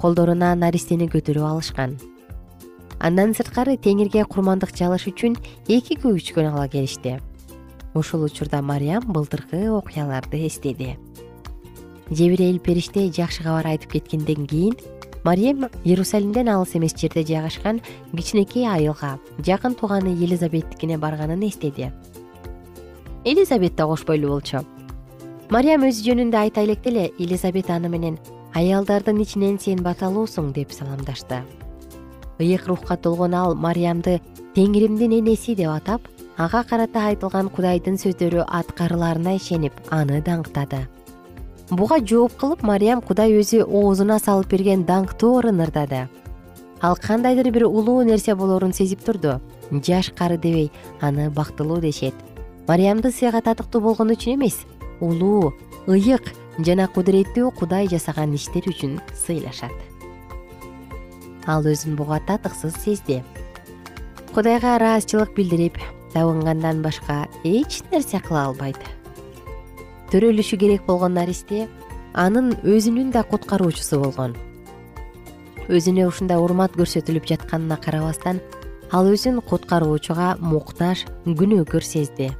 Колдоруна 0.00 0.54
наристени 0.54 1.08
көтөрүп 1.08 1.46
алышкан. 1.46 1.96
Андан 3.00 3.34
сырткары 3.34 3.76
теңирге 3.76 4.24
курмандык 4.24 4.72
чалыш 4.72 5.06
үчүн 5.10 5.36
эки 5.68 5.96
көгүчкөн 6.00 6.52
ала 6.52 6.68
келишти. 6.68 7.20
Ушул 7.94 8.24
учурда 8.24 8.62
мариям 8.62 9.04
былтыркы 9.12 9.68
окуяларды 9.70 10.46
эстеди. 10.46 10.98
Жебирейил 12.10 12.58
периште 12.60 13.10
жакшы 13.10 13.42
кабар 13.42 13.66
айтып 13.66 13.96
кеткенден 13.96 14.46
кийин 14.46 14.76
мариям 15.26 15.66
иерусалимден 15.84 16.48
алыс 16.48 16.76
эмес 16.76 16.94
жерде 16.94 17.24
жайгашкан 17.26 17.80
кичинекей 18.14 18.66
айылга 18.70 19.18
жакын 19.46 19.74
тууганы 19.74 20.12
елизабеттикине 20.14 20.98
барганын 20.98 21.42
эстеди. 21.48 21.90
Элизабет 23.24 23.74
да 23.74 23.86
кош 23.86 24.04
бойлуу 24.06 24.30
болчу. 24.30 24.62
Мариям 25.50 25.82
өзү 25.82 26.06
жөнүндө 26.06 26.38
айта 26.38 26.62
электе 26.62 26.90
эле 26.90 27.12
элизабет 27.18 27.70
аны 27.70 27.88
менен 27.88 28.18
аялдардын 28.54 29.18
ичинен 29.22 29.58
сен 29.58 29.82
баталуусуң 29.82 30.52
деп 30.54 30.70
саламдашты. 30.70 31.42
Ыйык 32.38 32.68
рухка 32.68 32.96
толгон 32.96 33.34
ал 33.34 33.54
мариямды 33.54 34.20
теңиримдин 34.54 35.18
энеси 35.18 35.56
деп 35.56 35.74
атап 35.74 36.06
ага 36.38 36.62
карата 36.62 37.08
айтылган 37.10 37.48
кудайдын 37.50 37.98
сөздөрү 37.98 38.46
аткарыларына 38.46 39.34
ишенип 39.40 39.74
аны 39.90 40.22
даңктады 40.22 40.86
буга 41.70 41.98
жооп 41.98 42.36
кылып 42.40 42.62
мариям 42.62 43.00
кудай 43.00 43.34
өзү 43.40 43.64
оозуна 43.64 44.18
салып 44.18 44.50
берген 44.50 44.84
даңктуу 44.84 45.38
орун 45.38 45.60
ырдады. 45.60 46.08
Ал 46.80 46.96
кандайдыр 46.96 47.50
бир 47.50 47.66
улуу 47.66 48.02
нерсе 48.04 48.34
болорун 48.34 48.72
сезип 48.72 49.04
турду. 49.04 49.40
Жаш 49.70 50.12
кары 50.12 50.38
дебей 50.38 50.70
аны 51.00 51.30
бактылуу 51.30 51.80
дешет. 51.80 52.14
Мариямды 52.68 53.10
сыйга 53.10 53.40
татыктуу 53.40 53.80
болгону 53.80 54.12
үчүн 54.14 54.34
эмес 54.34 54.64
улуу 55.00 55.52
ыйык 55.86 56.32
жана 56.58 56.86
кудуреттүү 56.88 57.50
кудай 57.58 57.88
жасаган 57.90 58.34
иштер 58.34 58.64
үчүн 58.70 58.98
сыйлашат 59.12 59.72
ал 61.46 61.66
өзүн 61.68 61.96
буга 61.98 62.18
татыксыз 62.26 62.78
сезди 62.82 63.20
кудайга 64.32 64.76
ыраазычылык 64.78 65.34
билдирип 65.36 65.78
табынгандан 66.14 66.82
башка 66.82 67.26
эч 67.44 67.82
нерсе 67.92 68.20
кыла 68.20 68.46
албайт 68.48 68.80
төрөлүшү 70.12 70.58
керек 70.62 70.86
болгон 70.86 71.14
наристе 71.18 71.66
анын 72.14 72.54
өзүнүн 72.62 73.12
да 73.12 73.24
куткаруучусу 73.26 74.00
болгон. 74.04 74.36
Өзүнө 75.68 76.06
ушундай 76.08 76.38
урмат 76.38 76.78
көрсөтүлүп 76.78 77.26
жатканына 77.32 77.80
карабастан 77.82 78.40
ал 78.94 79.10
өзүн 79.10 79.42
куткаруучуга 79.50 80.36
муктаж 80.40 81.06
күнөөкөр 81.26 81.82
сезди 81.82 82.30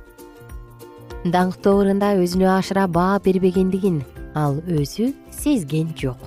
даңктуу 1.33 1.83
ырында 1.83 2.13
өзүнө 2.23 2.49
ашыра 2.55 2.87
баа 2.87 3.19
бербегендигин 3.23 4.03
ал 4.39 4.61
өзү 4.71 5.11
сезген 5.35 5.93
жок. 5.99 6.21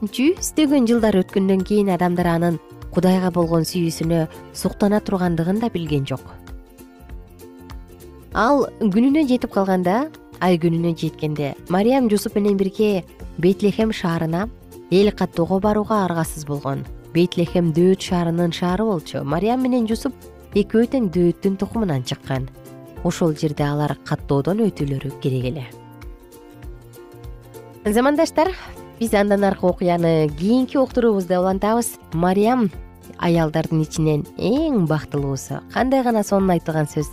Жүздөгөн 0.00 0.86
жылдар 0.88 1.18
өткөндөн 1.20 1.64
кийин 1.68 1.90
адамдар 1.92 2.30
анын 2.36 2.60
кудайга 2.94 3.30
болгон 3.34 3.66
сүйүүсүнө 3.68 4.22
суктана 4.56 5.02
тургандыгын 5.04 5.60
да 5.60 5.68
билген 5.74 6.06
жок 6.08 6.24
ал 8.34 8.68
күнүнө 8.78 9.26
жетип 9.26 9.50
калганда 9.54 10.10
ай 10.40 10.58
күнүнө 10.62 10.94
жеткенде 10.94 11.54
мариям 11.68 12.08
жусуп 12.10 12.36
менен 12.38 12.56
бирге 12.56 13.04
бейтлехем 13.38 13.92
шаарына 13.92 14.48
эл 14.90 15.10
каттоого 15.12 15.60
барууга 15.60 16.04
аргасыз 16.04 16.44
болгон. 16.46 16.84
Бейтлехем 17.14 17.72
дөөт 17.72 18.00
шаарынын 18.00 18.52
шаары 18.52 18.84
болчу. 18.84 19.24
Мариям 19.24 19.62
менен 19.62 19.86
жусуп 19.86 20.14
экөө 20.54 20.86
тең 20.92 21.10
дөөттүн 21.10 21.56
тукумунан 21.58 22.04
чыккан. 22.04 22.48
Ошол 23.02 23.34
жерде 23.34 23.64
алар 23.64 23.96
каттоодон 24.06 24.62
өтүүлөрү 24.66 25.10
керек 25.20 25.44
эле. 25.50 25.64
Замандаштар 27.84 28.52
биз 29.00 29.14
андан 29.14 29.44
аркы 29.44 29.66
окуяны 29.66 30.28
кийинки 30.38 30.76
уктуруубузда 30.78 31.40
улантабыз. 31.40 31.98
Мариям 32.12 32.70
аялдардын 33.18 33.82
ичинен 33.82 34.26
эң 34.38 34.86
бактылуусу 34.86 35.62
кандай 35.72 36.02
гана 36.02 36.22
сонун 36.22 36.54
айтылган 36.54 36.86
сөз 36.86 37.10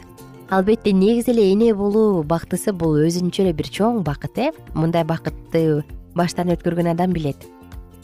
албетте 0.49 0.91
негизи 0.93 1.31
эле 1.31 1.51
эне 1.51 1.73
болуу 1.75 2.23
бактысы 2.23 2.71
бул 2.73 2.95
өзүнчө 3.03 3.43
эле 3.43 3.53
бир 3.53 3.67
чоң 3.67 4.03
бакыт 4.03 4.37
э? 4.37 4.51
Мындай 4.73 5.03
бакытты 5.03 5.83
баштан 6.15 6.53
өткөргөн 6.55 6.93
адам 6.93 7.13
билет. 7.13 7.37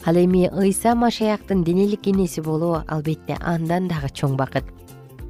Ал 0.04 0.16
эми 0.16 0.50
ыйса 0.52 0.94
машаяктын 0.94 1.64
денелик 1.64 2.06
энеси 2.06 2.40
болуу 2.40 2.82
албетте 2.88 3.38
андан 3.40 3.88
дагы 3.88 4.12
чоң 4.12 4.36
бакыт. 4.36 4.64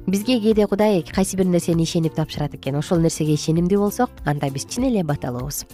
Бизге 0.07 0.39
кээде 0.39 0.67
кудай 0.67 1.03
кайсы 1.03 1.37
бир 1.37 1.45
нерсени 1.45 1.83
ишенип 1.83 2.15
тапшырат 2.15 2.55
экен? 2.55 2.75
Ошол 2.75 2.99
нерсеге 2.99 3.33
ишенимдүү 3.33 3.79
болсок 3.79 4.09
анда 4.25 4.49
биз 4.49 4.67
чын 4.67 4.91
эле 4.91 5.03
баталуубуз 5.03 5.65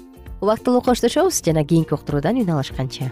убактылуу 0.42 0.82
коштошобуз 0.82 1.42
жана 1.46 1.64
кийинки 1.64 1.94
уктуруудан 1.94 2.42
үн 2.42 2.50
алышканча 2.50 3.12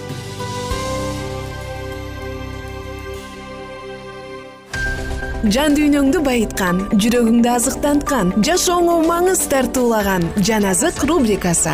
жан 5.49 5.73
дүйнөңдү 5.73 6.19
байыткан 6.21 6.83
жүрөгүңдү 7.01 7.49
азыктанткан 7.49 8.29
жашооңо 8.45 8.99
маңыз 9.07 9.41
тартуулаган 9.49 10.27
жан 10.45 10.67
азык 10.69 11.01
рубрикасы. 11.09 11.73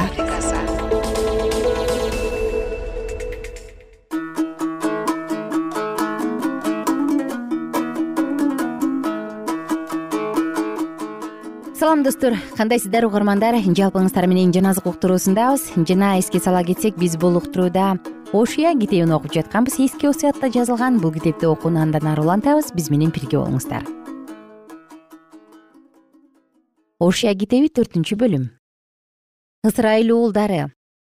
Салам 11.77 12.03
достор. 12.03 12.39
Кандайсыздар 12.55 13.05
угармандар? 13.05 13.59
Жалпыңыздар 13.59 14.27
менен 14.31 14.53
жан 14.55 14.71
азык 14.71 14.87
уктуруусундабыз. 14.87 15.73
Жана 15.87 16.17
эске 16.19 16.39
сала 16.39 16.63
кетсек 16.63 16.95
биз 16.95 17.17
бул 17.19 17.35
уктурууда 17.37 17.97
ошуя 18.33 18.73
китебин 18.79 19.11
окуп 19.11 19.33
жатканбыз. 19.33 19.79
Эски 19.79 20.07
осуятта 20.07 20.51
жазылган 20.51 20.99
бул 20.99 21.13
китепти 21.13 21.45
окууну 21.45 21.81
андан 21.81 22.07
ары 22.07 22.21
улантабыз. 22.21 22.71
Биз 22.73 22.89
менен 22.89 23.11
бирге 23.11 23.37
болуңуздар. 23.37 23.83
Ошуя 26.99 27.35
китеби 27.35 27.69
төртүнчү 27.69 28.17
бөлүм. 28.17 28.47
Ысрайыл 29.67 30.11
уулдары. 30.15 30.71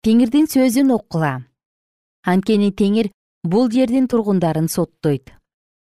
Теңирдин 0.03 0.47
сөзүн 0.47 0.91
уккула 0.95 1.47
анткени 2.27 2.73
теңир 2.75 3.11
бул 3.43 3.69
жердин 3.71 4.07
тургундарын 4.11 4.67
соттойт. 4.67 5.31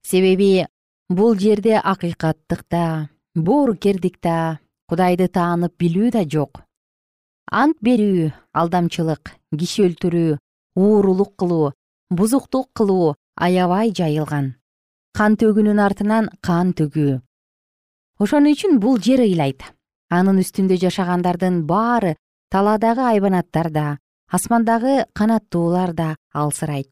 Себеби 0.07 0.67
бул 1.09 1.35
жерде 1.39 1.77
акыйкаттык 1.79 2.65
да 2.71 3.09
боорукердик 3.35 4.21
да 4.23 4.61
кудайды 4.89 5.27
таанып 5.29 5.75
билүү 5.79 6.13
да 6.15 6.23
жок. 6.25 6.63
Ант 7.51 7.77
берүү 7.83 8.31
алдамчылык 8.55 9.35
киши 9.59 9.89
өлтүрүү 9.89 10.39
уурулук 10.77 11.35
кылуу 11.37 11.73
бузуктук 12.11 12.71
кылуу 12.75 13.15
аябай 13.37 13.93
жайылган. 13.95 14.55
Кан 15.17 15.37
төгүүнүн 15.41 15.81
артынан 15.83 16.31
кан 16.43 16.73
төгүү. 16.79 17.21
Ошон 18.19 18.47
үчүн 18.51 18.79
бул 18.83 18.99
жер 18.99 19.23
ыйлайт. 19.25 19.63
Анын 20.11 20.39
үстүндө 20.43 20.79
жашагандардын 20.83 21.65
баары 21.67 22.17
талаадагы 22.51 23.07
айбанаттар 23.15 23.71
да 23.71 23.87
асмандагы 24.31 25.07
канаттуулар 25.15 25.95
да 25.95 26.15
алсырайт. 26.33 26.91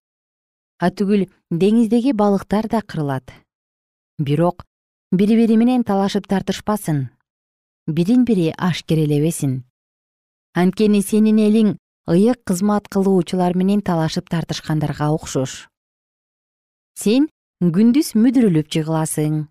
Атүгүл 0.82 1.26
деңиздеги 1.50 2.14
балыктар 2.14 2.68
да 2.68 2.82
кырылат. 2.82 3.32
Бирок 4.18 4.64
бири 5.12 5.36
бири 5.36 5.56
менен 5.56 5.84
талашып 5.84 6.26
тартышпасын. 6.26 7.08
Бирин 7.86 8.24
бири 8.24 8.52
ашкерелебесин 8.56 9.62
анткени 10.58 11.02
сенин 11.02 11.38
элиң 11.38 11.74
ыйык 12.08 12.40
кызмат 12.48 12.88
кылуучулар 12.88 13.52
менен 13.54 13.82
талашып 13.84 14.30
тартышкандарга 14.32 15.10
окшош. 15.12 15.68
Сен 16.96 17.28
күндүз 17.60 18.14
мүдүрүлүп 18.16 18.72
жыгыласың. 18.72 19.46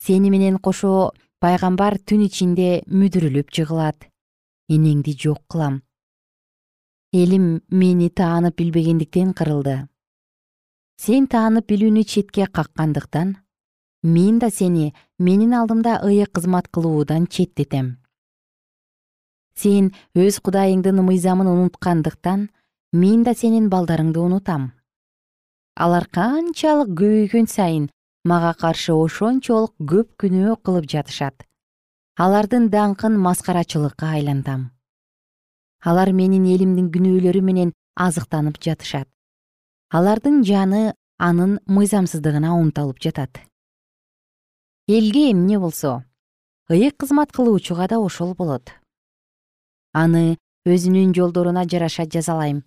Сени 0.00 0.30
менен 0.30 0.58
кошо 0.62 1.10
пайгамбар 1.42 1.98
түн 1.98 2.24
ичинде 2.28 2.80
мүдүрүлүп 2.86 3.50
жыгылат. 3.50 4.06
Энеңди 4.70 5.16
жок 5.18 5.42
кылам. 5.50 5.82
Элим 7.12 7.60
мени 7.68 8.08
таанып 8.08 8.56
билбегендиктен 8.62 9.34
кырылды. 9.34 9.88
Сен 10.96 11.26
таанып 11.26 11.66
билүүнү 11.72 12.04
четке 12.06 12.46
каккандыктан 12.46 13.34
мен 14.02 14.38
да 14.38 14.50
сени 14.50 14.94
менин 15.18 15.52
алдымда 15.52 15.98
ыйык 16.06 16.30
кызмат 16.32 16.68
кылуудан 16.68 17.26
четтетем 17.26 17.99
сен 19.54 19.92
өз 20.14 20.40
кудайыңдын 20.44 21.00
мыйзамын 21.04 21.48
унуткандыктан 21.50 22.48
мен 22.92 23.24
да 23.24 23.34
сенин 23.34 23.68
балдарыңды 23.70 24.18
унутам. 24.18 24.72
Алар 25.76 26.06
канчалык 26.12 26.90
көбөйгөн 26.98 27.46
сайын 27.48 27.88
мага 28.24 28.52
каршы 28.54 28.92
ошончолук 28.92 29.74
көп 29.78 30.10
күнөө 30.20 30.56
кылып 30.64 30.88
жатышат. 30.90 31.46
Алардын 32.18 32.68
даңкын 32.68 33.16
маскарачылыкка 33.16 34.10
айлантам. 34.16 34.70
Алар 35.80 36.12
менин 36.12 36.44
элимдин 36.44 36.90
күнөөлөрү 36.92 37.40
менен 37.40 37.72
азыктанып 37.96 38.60
жатышат. 38.60 39.08
Алардын 39.88 40.42
жаны 40.44 40.92
анын 41.18 41.58
мыйзамсыздыгына 41.66 42.52
умталып 42.58 43.00
жатат. 43.00 43.40
Элге 44.88 45.30
эмне 45.30 45.58
болсо 45.58 46.04
ыйык 46.68 46.96
кызмат 46.98 47.32
кылуучуга 47.32 47.88
да 47.88 47.98
ошол 47.98 48.34
болот 48.34 48.70
аны 49.92 50.38
өзүнүн 50.66 51.14
жолдоруна 51.16 51.64
жараша 51.64 52.06
жазалайм. 52.06 52.64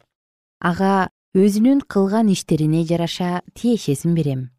Ага 0.59 1.09
өзүнүн 1.35 1.81
кылган 1.87 2.29
иштерине 2.33 2.83
жараша 2.85 3.41
тиешесин 3.53 4.15
берем. 4.15 4.51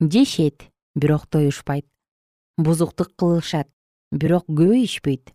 Жешет 0.00 0.70
бирок 0.94 1.26
тоюшпайт. 1.26 1.86
Бузуктук 2.56 3.14
кылышат 3.16 3.68
бирок 4.12 4.44
ичпейт 4.48 5.32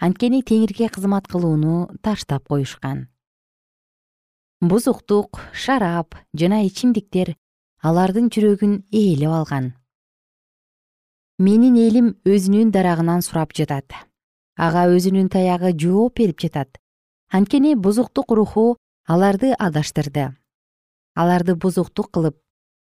анткени 0.00 0.42
теңирге 0.42 0.88
кызмат 0.88 1.28
кылууну 1.28 1.90
таштап 2.02 2.48
коюшкан. 2.48 3.08
Бузуктук 4.60 5.40
шарап 5.52 6.16
жана 6.34 6.62
ичимдиктер 6.64 7.34
алардын 7.82 8.28
жүрөгүн 8.28 8.84
ээлеп 8.92 9.32
алган. 9.32 9.72
Менин 11.38 11.76
элим 11.76 12.14
өзүнүн 12.24 12.72
дарагынан 12.72 13.22
сурап 13.24 13.52
жатат 13.56 14.09
ага 14.66 14.84
өзүнүн 14.92 15.32
таягы 15.32 15.72
жооп 15.72 16.20
берип 16.20 16.40
жатат. 16.44 16.76
Анткени 17.32 17.74
бузуктук 17.74 18.30
руху 18.36 18.76
аларды 19.06 19.54
адаштырды 19.56 20.30
аларды 21.14 21.54
бузуктук 21.54 22.10
кылып 22.14 22.36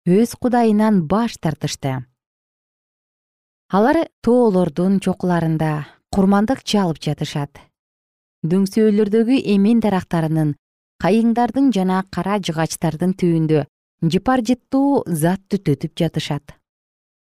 өз 0.09 0.35
кудайынан 0.37 1.03
баш 1.07 1.37
тартышты. 1.39 2.05
Алар 3.71 4.09
тоолордун 4.25 4.99
чокуларында 5.01 5.87
курмандык 6.11 6.65
чалып 6.65 6.99
жатышат. 6.99 7.61
Дөңсөөлөрдөгү 8.43 9.39
эмен 9.55 9.81
дарактарынын 9.85 10.57
кайыңдардын 11.03 11.71
жана 11.77 12.03
кара 12.11 12.41
жыгачтардын 12.41 13.15
түбүндө 13.21 13.67
жыпар 14.03 14.43
жыттуу 14.43 15.05
зат 15.07 15.45
түтөтүп 15.53 15.95
жатышат. 15.97 16.57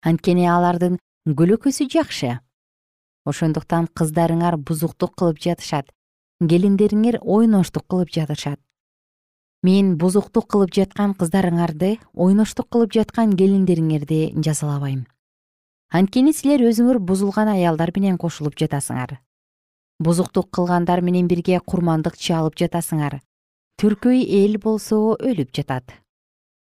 Анткени 0.02 0.48
алардын 0.48 0.96
көлөкөсү 1.28 1.90
жакшы 1.92 2.38
ошондуктан 3.26 3.88
кыздарыңар 3.94 4.56
бузуктук 4.56 5.16
кылып 5.18 5.40
жатышат 5.42 5.90
келиндериңер 6.40 7.18
ойноштук 7.20 7.84
кылып 7.88 8.08
жатышат. 8.14 8.58
Мен 9.62 9.96
бузуктук 10.00 10.46
кылып 10.48 10.72
жаткан 10.72 11.12
кыздарыңарды 11.12 11.98
ойноштук 12.14 12.70
кылып 12.72 12.94
жаткан 12.96 13.34
келиндериңерди 13.36 14.32
жазалабайм. 14.40 15.04
Анткени 15.92 16.32
силер 16.32 16.64
өзүңөр 16.70 16.98
бузулган 17.04 17.50
аялдар 17.52 17.92
менен 17.96 18.16
кошулуп 18.16 18.56
жатасыңар. 18.56 19.18
Бузуктук 20.00 20.48
кылгандар 20.50 21.02
менен 21.04 21.28
бирге 21.28 21.60
курмандык 21.60 22.16
чалып 22.16 22.56
жатасыңар. 22.56 23.20
Түркөй 23.76 24.24
эл 24.40 24.56
болсо 24.62 25.18
өлүп 25.20 25.52
жатат. 25.52 25.92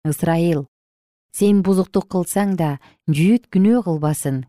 Ысрайыл 0.05 0.67
сен 1.33 1.63
бузуктук 1.65 2.05
кылсаң 2.13 2.53
да 2.55 2.75
жүйүт 3.09 3.49
күнөө 3.51 3.81
кылбасын 3.87 4.43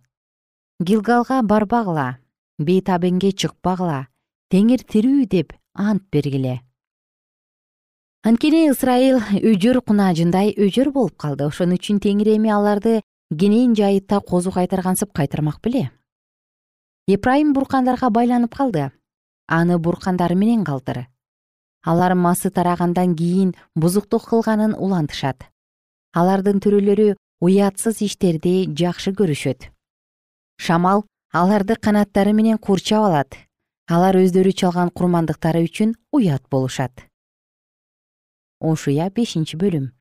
гилгалга 0.79 1.41
барбагыла 1.41 2.19
бейтабенге 2.61 3.31
чыкпагыла 3.33 4.09
теңир 4.53 4.83
тирүү 4.85 5.25
деп 5.33 5.55
ант 5.73 6.03
бергиле. 6.13 6.61
Анткени 8.21 8.67
ысрайыл 8.69 9.23
өжөр 9.41 9.81
кунаажындай 9.81 10.53
өжөр 10.53 10.91
болуп 10.93 11.17
калды. 11.17 11.47
Ошон 11.49 11.73
үчүн 11.73 11.97
теңир 12.05 12.29
эми 12.35 12.53
аларды 12.53 13.01
кенен 13.33 13.73
жайытта 13.73 14.21
козу 14.21 14.53
кайтаргансып 14.53 15.15
кайтармак 15.17 15.63
беле. 15.65 15.91
Эпрайым 17.09 17.55
буркандарга 17.55 18.11
байланып 18.11 18.55
калды. 18.55 18.91
Аны 19.49 19.79
буркандары 19.79 20.35
менен 20.35 20.65
калтыр. 20.65 21.07
Алар 21.85 22.15
масы 22.15 22.51
тарагандан 22.51 23.17
кийин 23.17 23.55
бузуктук 23.75 24.29
кылганын 24.29 24.75
улантышат. 24.75 25.47
Алардын 26.13 26.61
төрөлөрү 26.61 27.15
уятсыз 27.41 28.03
иштерди 28.03 28.67
жакшы 28.75 29.15
көрүшөт 29.17 29.71
шамал 30.59 31.05
аларды 31.33 31.77
канаттары 31.77 32.33
менен 32.33 32.59
курчап 32.59 33.05
алат. 33.07 33.37
Алар 33.87 34.17
өздөрү 34.19 34.53
чалган 34.53 34.91
курмандыктары 34.91 35.63
үчүн 35.67 35.95
уят 36.13 36.43
болушат. 36.51 37.07
Ошуя 38.61 39.11
бешинчи 39.15 39.57
бөлүм. 39.61 39.93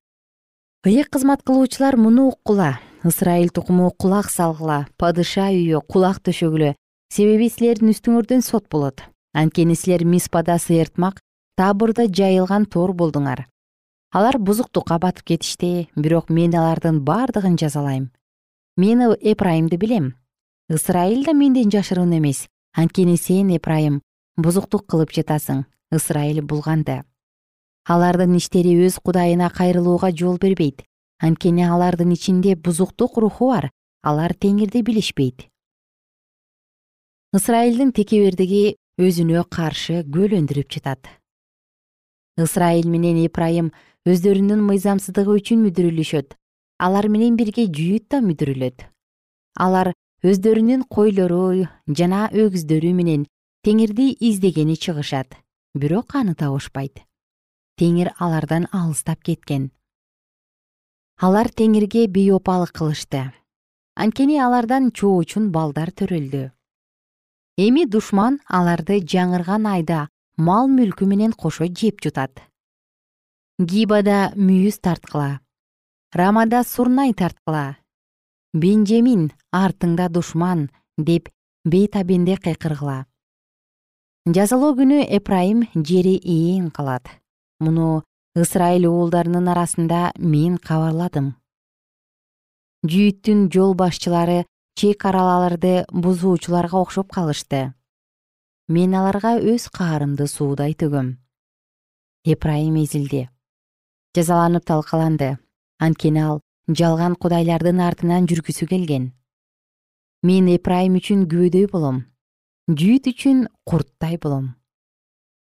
Ыйык 0.85 1.11
кызмат 1.13 1.43
кылуучулар 1.43 1.97
муну 1.97 2.29
уккула? 2.31 2.79
Ысрайыл 3.03 3.49
тукуму 3.49 3.91
кулак 3.91 4.31
салгыла? 4.31 4.87
Падыша 4.97 5.51
үйү 5.53 5.83
кулак 5.85 6.23
төшөгүлө? 6.25 6.73
Себеби 7.13 7.49
силердин 7.49 7.93
үстүңөрдөн 7.93 8.41
сот 8.41 8.69
болот. 8.69 9.03
Анткени 9.33 9.75
силер 9.75 10.05
миспада 10.05 10.57
сыйыртмак 10.57 11.19
табырда 11.59 12.07
жайылган 12.07 12.65
тор 12.65 12.95
болдуңар. 12.97 13.45
Алар 14.15 14.39
бузуктукка 14.39 14.97
батып 14.97 15.35
кетишти 15.35 15.89
бирок 15.95 16.29
мен 16.29 16.55
алардын 16.55 17.03
бардыгын 17.05 17.57
жазалайм. 17.59 18.09
Мен 18.77 19.01
эпрайымды 19.21 19.77
билем 19.77 20.15
ысрайыл 20.69 21.23
да 21.23 21.33
менден 21.33 21.71
жашыруун 21.71 22.17
эмес. 22.17 22.47
Анткени 22.73 23.17
сен 23.17 23.55
эпрайым 23.55 24.01
бузуктук 24.37 24.87
кылып 24.87 25.11
жатасың. 25.11 25.65
Ысрайыл 25.91 26.41
булганды 26.41 27.03
алардын 27.85 28.33
иштери 28.37 28.73
өз 28.81 28.97
кудайына 28.97 29.49
кайрылууга 29.53 30.09
жол 30.11 30.37
бербейт. 30.41 30.83
Анткени 31.21 31.63
алардын 31.63 32.11
ичинде 32.13 32.55
бузуктук 32.55 33.17
руху 33.17 33.51
бар. 33.53 33.69
Алар 34.01 34.33
теңирди 34.33 34.81
билишпейт. 34.81 35.47
Ысрайылдын 37.35 37.91
текебердиги 37.93 38.75
өзүнө 39.01 39.43
каршы 39.49 40.01
күбөлөндүрүп 40.03 40.71
жатат. 40.71 41.09
Ысрайыл 42.41 42.89
менен 42.89 43.21
ипрайым 43.25 43.71
өздөрүнүн 44.05 44.61
мыйзамсыздыгы 44.65 45.37
үчүн 45.39 45.63
мүдүрүлүшөт. 45.65 46.35
Алар 46.79 47.07
менен 47.09 47.37
бирге 47.37 47.67
жүйүт 47.69 48.09
да 48.11 48.21
мүдүрүлөт. 48.21 48.85
Алар 49.55 49.93
өздөрүнүн 50.25 50.87
койлору 50.89 51.67
жана 51.85 52.25
өгүздөрү 52.33 52.91
менен 52.97 53.25
теңирди 53.67 54.07
издегени 54.25 54.73
чыгышат. 54.73 55.35
Бирок 55.77 56.15
аны 56.17 56.33
табышпайт. 56.39 57.03
Теңир 57.77 58.09
алардан 58.17 58.65
алыстап 58.73 59.21
кеткен. 59.21 59.69
Алар 61.21 61.51
теңирге 61.51 62.07
бейопалык 62.07 62.73
кылышты. 62.73 63.21
Анткени 63.93 64.39
алардан 64.41 64.89
чоочун 64.91 65.51
балдар 65.51 65.93
төрөлдү. 65.93 66.49
Эми 67.61 67.85
душман 67.85 68.41
аларды 68.49 69.03
жаңырган 69.05 69.69
айда 69.69 70.07
мал 70.37 70.65
мүлкү 70.67 71.05
менен 71.05 71.37
кошо 71.37 71.69
жеп 71.69 72.01
жутат. 72.01 72.41
Гибада 73.59 74.33
мүйүз 74.35 74.81
тарткыла. 74.81 75.39
Рамада 76.15 76.63
сурнай 76.63 77.13
тарткыла 77.13 77.75
бенжемин 78.55 79.27
артыңда 79.51 80.07
душман 80.09 80.69
деп 80.97 81.27
бейтабенде 81.67 82.37
кыйкыргыла. 82.39 83.05
Жазалоо 84.25 84.73
күнү 84.79 85.03
эпрайым 85.19 85.65
жери 85.75 86.15
ээн 86.23 86.71
калат. 86.71 87.11
Муну 87.59 88.03
ысрайыл 88.35 88.87
уулдарынын 88.89 89.51
арасында 89.51 90.13
мен 90.17 90.55
кабарладым. 90.57 91.35
Жүйүттүн 92.87 93.49
жол 93.53 93.75
башчылары 93.75 94.45
чек 94.79 95.05
аралаларды 95.05 95.83
бузуучуларга 95.91 96.81
окшоп 96.81 97.11
калышты. 97.11 97.73
Мен 98.67 98.95
аларга 98.95 99.35
өз 99.37 99.69
каарымды 99.69 100.27
суудай 100.31 100.73
төгөм 100.73 101.15
эпрайым 102.25 102.79
эзилди. 102.81 103.27
Жазаланып 104.17 104.65
талкаланды. 104.65 105.37
Анткени 105.77 106.21
ал 106.23 106.41
жалган 106.67 107.15
кудайлардын 107.15 107.79
артынан 107.79 108.25
жүргүсү 108.29 108.67
келген. 108.69 109.11
Мен 110.23 110.49
эпрайым 110.49 110.97
үчүн 110.97 111.27
күбөдөй 111.29 111.69
болом 111.69 112.05
жүйүт 112.65 113.11
үчүн 113.11 113.45
курттай 113.69 114.17
болом. 114.17 114.55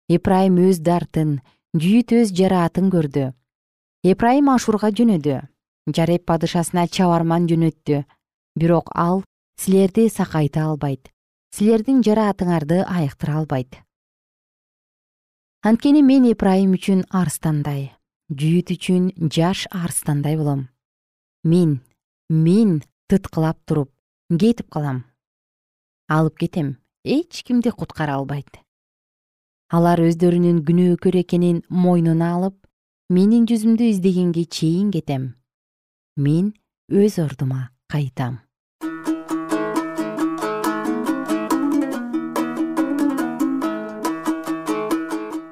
Эпрайым 0.10 0.58
өз 0.66 0.82
дартын 0.82 1.38
жүйүт 1.78 2.16
өз 2.18 2.34
жараатын 2.34 2.90
көрдү. 2.90 3.30
Эпрайым 4.02 4.50
ашурга 4.50 4.90
жөнөдү 4.90 5.38
жареп 5.94 6.26
падышасына 6.26 6.88
чабарман 6.90 7.46
жөнөттү. 7.52 8.02
Бирок 8.58 8.90
ал 8.96 9.22
силерди 9.62 10.10
сакайта 10.10 10.66
албайт 10.66 11.12
силердин 11.54 12.02
жараатыңарды 12.02 12.82
айыктыра 12.88 13.38
албайт. 13.42 13.78
Анткени 15.62 16.02
мен 16.02 16.26
эпрайым 16.32 16.74
үчүн 16.74 17.06
арстандай 17.14 17.92
жүйүт 18.34 18.72
үчүн 18.74 19.10
жаш 19.30 19.68
арстандай 19.70 20.40
болом 20.40 20.70
мен 21.44 21.82
мен 22.30 22.82
тыткылап 23.10 23.58
туруп 23.66 23.90
кетип 24.30 24.70
калам. 24.70 25.06
Алып 26.08 26.38
кетем 26.38 26.78
эч 27.04 27.44
кимди 27.44 27.72
куткара 27.72 28.16
албайт. 28.16 28.62
Алар 29.72 30.04
өздөрүнүн 30.06 30.62
күнөөкөр 30.68 31.18
экенин 31.24 31.64
мойнуна 31.70 32.36
алып 32.36 32.58
менин 33.10 33.48
жүзүмдү 33.50 33.90
издегенге 33.90 34.46
чейин 34.46 34.92
кетем. 34.92 35.36
Мен 36.16 36.54
өз 36.92 37.18
ордума 37.18 37.72
кайтам. 37.90 38.42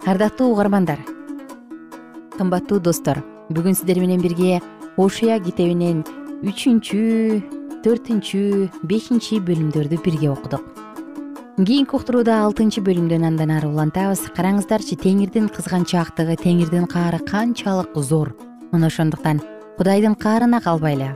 Ардактуу 0.06 0.52
угармандар 0.54 1.02
кымбаттуу 2.38 2.80
достор 2.80 3.24
бүгүн 3.50 3.76
сиздер 3.78 4.00
менен 4.02 4.22
бирге 4.22 4.62
ошуя 4.98 5.40
китебинен 5.44 6.04
үчүнчү 6.44 7.00
төртүнчү 7.84 8.42
бешинчи 8.90 9.40
бөлүмдөрдү 9.44 10.00
бирге 10.04 10.30
окудук. 10.32 10.64
Кийинки 11.60 11.96
уктурууда 11.96 12.38
алтынчы 12.46 12.80
бөлүмдөн 12.84 13.26
андан 13.28 13.52
ары 13.52 13.68
улантабыз. 13.68 14.30
Караңыздарчы 14.36 14.96
теңирдин 15.00 15.50
кызганчаактыгы 15.52 16.38
теңирдин 16.40 16.88
каары 16.88 17.20
канчалык 17.28 17.96
зор. 18.00 18.32
Мына 18.72 18.88
ошондуктан 18.88 19.42
кудайдын 19.78 20.16
каарына 20.16 20.62
калбайлы. 20.64 21.12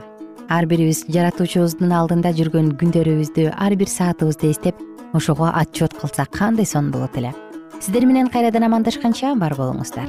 Ар 0.48 0.66
бирибиз 0.68 1.06
жаратуучубуздун 1.08 1.92
алдында 1.96 2.34
жүргөн 2.36 2.74
күндөрүбүздү 2.76 3.54
ар 3.56 3.76
бир 3.80 3.88
саатыбызды 3.88 4.52
эстеп 4.52 4.76
ошого 5.14 5.48
отчет 5.48 5.96
кылсак 5.96 6.30
кандай 6.30 6.66
сонун 6.66 6.92
болот 6.92 7.16
эле. 7.16 7.32
Сиздер 7.80 8.04
менен 8.04 8.28
кайрадан 8.28 8.68
амандашканча 8.68 9.34
бар 9.34 9.56
болуңуздар 9.56 10.08